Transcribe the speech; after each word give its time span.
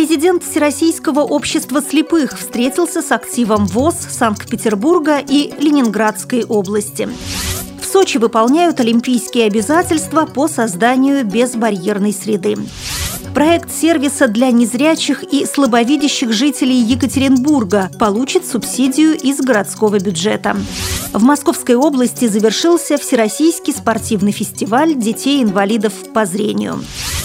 Президент 0.00 0.42
Всероссийского 0.42 1.20
общества 1.20 1.82
слепых 1.82 2.38
встретился 2.38 3.02
с 3.02 3.12
активом 3.12 3.66
ВОЗ 3.66 3.96
Санкт-Петербурга 4.08 5.18
и 5.18 5.52
Ленинградской 5.58 6.42
области. 6.42 7.06
В 7.82 7.84
Сочи 7.84 8.16
выполняют 8.16 8.80
олимпийские 8.80 9.44
обязательства 9.44 10.24
по 10.24 10.48
созданию 10.48 11.22
безбарьерной 11.26 12.14
среды. 12.14 12.56
Проект 13.34 13.70
сервиса 13.70 14.26
для 14.26 14.50
незрячих 14.50 15.22
и 15.22 15.44
слабовидящих 15.44 16.32
жителей 16.32 16.80
Екатеринбурга 16.80 17.90
получит 18.00 18.46
субсидию 18.46 19.18
из 19.18 19.36
городского 19.40 19.98
бюджета. 19.98 20.56
В 21.12 21.22
Московской 21.22 21.74
области 21.74 22.26
завершился 22.26 22.96
Всероссийский 22.96 23.74
спортивный 23.74 24.32
фестиваль 24.32 24.94
детей-инвалидов 24.94 25.92
по 26.14 26.24
зрению. 26.24 26.82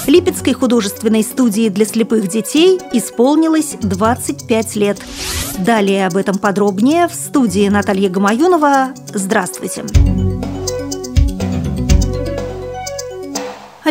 Липецкой 0.07 0.53
художественной 0.53 1.23
студии 1.23 1.69
для 1.69 1.85
слепых 1.85 2.27
детей 2.27 2.79
исполнилось 2.93 3.75
25 3.81 4.75
лет. 4.75 4.99
Далее 5.57 6.07
об 6.07 6.17
этом 6.17 6.37
подробнее 6.37 7.07
в 7.07 7.13
студии 7.13 7.67
Наталья 7.69 8.09
Гамаюнова. 8.09 8.93
Здравствуйте! 9.13 9.83
Здравствуйте! 9.85 10.14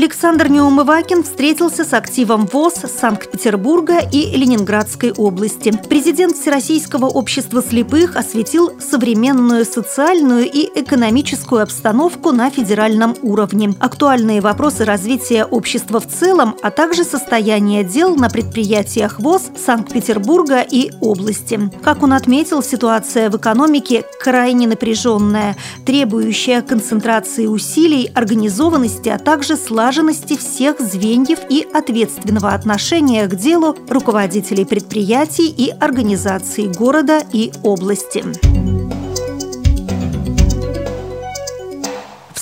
Александр 0.04 0.50
Неумывакин 0.50 1.22
встретился 1.22 1.82
с 1.82 1.94
активом 1.94 2.46
ВОЗ 2.52 2.74
Санкт-Петербурга 3.00 4.00
и 4.00 4.36
Ленинградской 4.36 5.12
области. 5.12 5.72
Президент 5.88 6.36
Всероссийского 6.36 7.06
общества 7.06 7.62
слепых 7.62 8.14
осветил 8.14 8.72
современную 8.78 9.64
социальную 9.64 10.44
и 10.44 10.68
экономическую 10.78 11.62
обстановку 11.62 12.32
на 12.32 12.50
федеральном 12.50 13.16
уровне, 13.22 13.72
актуальные 13.80 14.42
вопросы 14.42 14.84
развития 14.84 15.46
общества 15.46 16.00
в 16.00 16.06
целом, 16.06 16.55
а 16.62 16.70
также 16.70 17.02
состояние 17.02 17.82
дел 17.82 18.14
на 18.14 18.28
предприятиях 18.28 19.19
ВОЗ 19.20 19.52
Санкт-Петербурга 19.56 20.60
и 20.60 20.92
области. 21.00 21.58
Как 21.82 22.02
он 22.02 22.12
отметил, 22.12 22.62
ситуация 22.62 23.30
в 23.30 23.38
экономике 23.38 24.05
крайне 24.20 24.69
напряженная, 24.69 25.56
требующая 25.86 26.60
концентрации 26.60 27.47
усилий, 27.47 28.10
организованности, 28.14 29.08
а 29.08 29.19
также 29.19 29.56
слаженности 29.56 29.94
слаженности 29.95 30.37
всех 30.37 30.81
звеньев 30.81 31.39
и 31.48 31.64
ответственного 31.73 32.53
отношения 32.53 33.28
к 33.28 33.37
делу 33.37 33.77
руководителей 33.89 34.64
предприятий 34.64 35.48
и 35.48 35.70
организаций 35.70 36.67
города 36.67 37.23
и 37.33 37.53
области. 37.62 38.53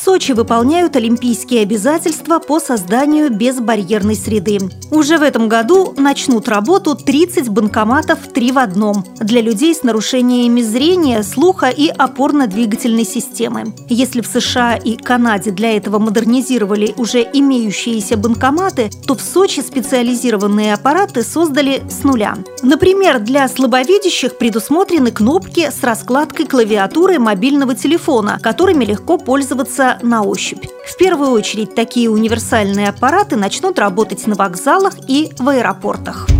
Сочи 0.04 0.32
выполняют 0.32 0.96
олимпийские 0.96 1.62
обязательства 1.62 2.40
по 2.40 2.58
созданию 2.58 3.30
безбарьерной 3.30 4.16
среды. 4.16 4.58
Уже 4.90 5.16
в 5.16 5.22
этом 5.22 5.48
году 5.48 5.94
начнут 5.96 6.48
работу 6.48 6.96
30 6.96 7.48
банкоматов 7.50 8.18
«три 8.34 8.50
в 8.50 8.58
одном» 8.58 9.04
для 9.20 9.40
людей 9.40 9.72
с 9.72 9.84
нарушениями 9.84 10.60
зрения, 10.60 11.22
слуха 11.22 11.68
и 11.68 11.88
опорно-двигательной 11.88 13.04
системы. 13.04 13.74
Если 13.88 14.22
в 14.22 14.26
США 14.26 14.74
и 14.74 14.96
Канаде 14.96 15.52
для 15.52 15.76
этого 15.76 16.00
модернизировали 16.00 16.94
уже 16.96 17.22
имеющиеся 17.22 18.16
банкоматы, 18.16 18.90
то 19.06 19.14
в 19.14 19.20
Сочи 19.20 19.60
специализированные 19.60 20.74
аппараты 20.74 21.22
создали 21.22 21.80
с 21.88 22.02
нуля. 22.02 22.34
Например, 22.64 23.20
для 23.20 23.46
слабовидящих 23.46 24.36
предусмотрены 24.36 25.12
кнопки 25.12 25.70
с 25.70 25.84
раскладкой 25.84 26.46
клавиатуры 26.46 27.20
мобильного 27.20 27.76
телефона, 27.76 28.40
которыми 28.42 28.84
легко 28.84 29.16
пользоваться 29.16 29.91
на 30.02 30.22
ощупь. 30.22 30.64
В 30.86 30.96
первую 30.96 31.30
очередь 31.30 31.74
такие 31.74 32.10
универсальные 32.10 32.88
аппараты 32.88 33.36
начнут 33.36 33.78
работать 33.78 34.26
на 34.26 34.34
вокзалах 34.34 34.94
и 35.08 35.30
в 35.38 35.48
аэропортах. 35.48 36.31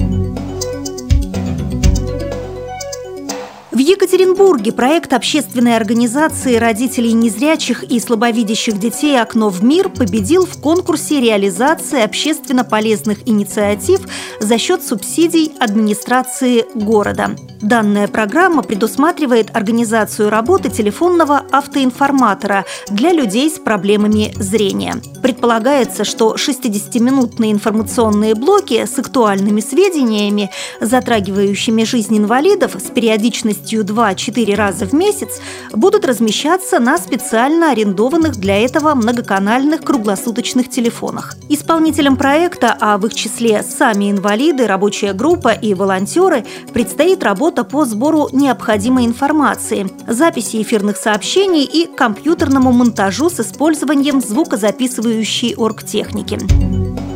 Екатеринбурге 3.85 4.71
проект 4.71 5.13
общественной 5.13 5.77
организации 5.77 6.55
родителей 6.55 7.13
незрячих 7.15 7.83
и 7.83 7.99
слабовидящих 7.99 8.79
детей 8.79 9.21
«Окно 9.21 9.49
в 9.49 9.65
мир» 9.65 9.89
победил 9.89 10.47
в 10.47 10.61
конкурсе 10.61 11.21
реализации 11.21 12.01
общественно 12.01 12.63
полезных 12.63 13.29
инициатив 13.29 14.01
за 14.39 14.57
счет 14.59 14.85
субсидий 14.85 15.53
администрации 15.59 16.65
города. 16.75 17.35
Данная 17.61 18.09
программа 18.09 18.63
предусматривает 18.63 19.55
организацию 19.55 20.31
работы 20.31 20.69
телефонного 20.69 21.45
автоинформатора 21.53 22.65
для 22.89 23.13
людей 23.13 23.49
с 23.49 23.61
проблемами 23.61 24.33
зрения. 24.37 24.97
Предполагается, 25.23 26.03
что 26.03 26.35
60-минутные 26.35 27.53
информационные 27.53 28.35
блоки 28.35 28.85
с 28.85 28.99
актуальными 28.99 29.61
сведениями, 29.61 30.51
затрагивающими 30.81 31.85
жизнь 31.85 32.19
инвалидов 32.19 32.73
с 32.79 32.91
периодичностью 32.91 33.72
2-4 33.81 34.55
раза 34.55 34.87
в 34.87 34.93
месяц, 34.93 35.41
будут 35.73 36.05
размещаться 36.05 36.79
на 36.79 36.99
специально 36.99 37.73
арендованных 37.73 38.37
для 38.37 38.59
этого 38.59 38.95
многоканальных 38.95 39.83
круглосуточных 39.83 40.69
телефонах. 40.69 41.37
Исполнителям 41.49 42.17
проекта, 42.17 42.77
а 42.81 42.99
в 42.99 43.07
их 43.07 43.15
числе 43.15 43.63
сами 43.63 44.11
инвалиды, 44.11 44.67
рабочая 44.67 45.13
группа 45.13 45.49
и 45.49 45.75
волонтеры, 45.75 46.45
предстоит 46.73 47.23
работа 47.23 47.65
по 47.65 47.85
сбору 47.85 48.29
необходимой 48.33 49.07
информации, 49.07 49.89
записи 50.07 50.63
эфирных 50.63 50.97
сообщений 50.97 51.65
и 51.65 51.87
компьютерному 51.87 52.73
монтажу 52.73 53.31
с 53.31 53.41
использованием 53.41 54.21
звукозаписывающей 54.21 55.55
оргтехники. 55.55 57.12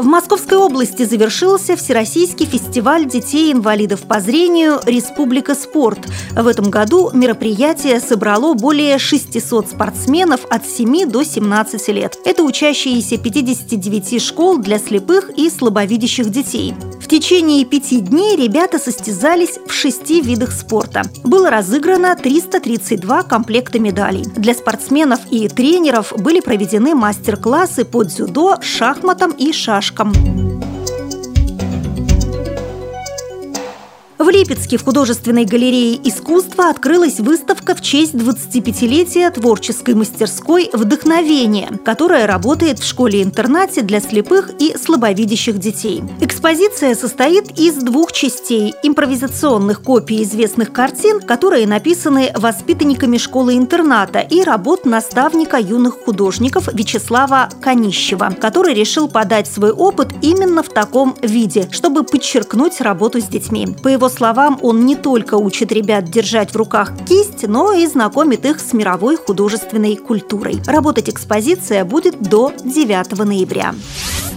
В 0.00 0.06
Московской 0.06 0.56
области 0.56 1.04
завершился 1.04 1.76
Всероссийский 1.76 2.46
фестиваль 2.46 3.04
детей-инвалидов 3.04 4.00
по 4.08 4.18
зрению 4.18 4.80
«Республика 4.86 5.54
спорт». 5.54 5.98
В 6.30 6.46
этом 6.46 6.70
году 6.70 7.10
мероприятие 7.12 8.00
собрало 8.00 8.54
более 8.54 8.98
600 8.98 9.68
спортсменов 9.68 10.46
от 10.48 10.64
7 10.64 11.04
до 11.04 11.22
17 11.22 11.88
лет. 11.88 12.16
Это 12.24 12.44
учащиеся 12.44 13.18
59 13.18 14.22
школ 14.22 14.56
для 14.56 14.78
слепых 14.78 15.28
и 15.36 15.50
слабовидящих 15.50 16.30
детей. 16.30 16.72
Течение 17.10 17.64
пяти 17.64 18.00
дней 18.00 18.36
ребята 18.36 18.78
состязались 18.78 19.58
в 19.66 19.72
шести 19.72 20.20
видах 20.20 20.52
спорта. 20.52 21.02
Было 21.24 21.50
разыграно 21.50 22.14
332 22.14 23.24
комплекта 23.24 23.80
медалей. 23.80 24.22
Для 24.36 24.54
спортсменов 24.54 25.18
и 25.28 25.48
тренеров 25.48 26.12
были 26.16 26.38
проведены 26.38 26.94
мастер-классы 26.94 27.84
по 27.84 28.04
дзюдо, 28.04 28.58
шахматам 28.62 29.32
и 29.32 29.52
шашкам 29.52 30.12
В 34.30 34.32
Липецке 34.32 34.76
в 34.76 34.84
художественной 34.84 35.44
галерее 35.44 35.98
искусства 36.08 36.68
открылась 36.68 37.18
выставка 37.18 37.74
в 37.74 37.80
честь 37.80 38.14
25-летия 38.14 39.28
творческой 39.32 39.94
мастерской 39.94 40.70
«Вдохновение», 40.72 41.68
которая 41.84 42.28
работает 42.28 42.78
в 42.78 42.86
школе-интернате 42.86 43.82
для 43.82 43.98
слепых 43.98 44.52
и 44.60 44.76
слабовидящих 44.78 45.58
детей. 45.58 46.04
Экспозиция 46.20 46.94
состоит 46.94 47.58
из 47.58 47.74
двух 47.74 48.12
частей– 48.12 48.72
импровизационных 48.84 49.82
копий 49.82 50.22
известных 50.22 50.72
картин, 50.72 51.20
которые 51.20 51.66
написаны 51.66 52.30
воспитанниками 52.36 53.18
школы-интерната, 53.18 54.20
и 54.20 54.44
работ 54.44 54.84
наставника 54.84 55.56
юных 55.58 56.04
художников 56.04 56.68
Вячеслава 56.72 57.48
Конищева, 57.60 58.36
который 58.40 58.74
решил 58.74 59.08
подать 59.08 59.48
свой 59.48 59.72
опыт 59.72 60.10
именно 60.22 60.62
в 60.62 60.68
таком 60.68 61.16
виде, 61.20 61.68
чтобы 61.72 62.04
подчеркнуть 62.04 62.80
работу 62.80 63.20
с 63.20 63.24
детьми. 63.24 63.66
По 63.82 63.88
его 63.88 64.08
словам, 64.20 64.58
он 64.60 64.84
не 64.84 64.96
только 64.96 65.36
учит 65.36 65.72
ребят 65.72 66.04
держать 66.04 66.50
в 66.52 66.56
руках 66.56 66.92
кисть, 67.08 67.48
но 67.48 67.72
и 67.72 67.86
знакомит 67.86 68.44
их 68.44 68.60
с 68.60 68.74
мировой 68.74 69.16
художественной 69.16 69.96
культурой. 69.96 70.60
Работать 70.66 71.08
экспозиция 71.08 71.86
будет 71.86 72.20
до 72.20 72.52
9 72.62 73.18
ноября. 73.18 73.74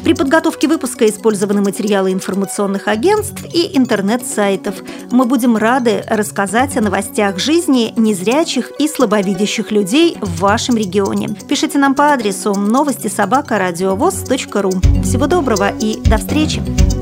При 0.05 0.13
подготовке 0.13 0.69
выпуска 0.69 1.05
использованы 1.05 1.61
материалы 1.61 2.13
информационных 2.13 2.87
агентств 2.87 3.43
и 3.53 3.77
интернет-сайтов. 3.77 4.75
Мы 5.11 5.25
будем 5.25 5.57
рады 5.57 6.05
рассказать 6.07 6.77
о 6.77 6.81
новостях 6.81 7.37
жизни 7.39 7.93
незрячих 7.97 8.71
и 8.79 8.87
слабовидящих 8.87 9.71
людей 9.71 10.17
в 10.21 10.39
вашем 10.39 10.77
регионе. 10.77 11.27
Пишите 11.49 11.77
нам 11.77 11.93
по 11.93 12.13
адресу 12.13 12.53
новости 12.53 13.09
собака 13.09 13.57
ру. 14.61 14.71
Всего 15.03 15.27
доброго 15.27 15.73
и 15.77 15.99
до 16.05 16.17
встречи! 16.17 16.92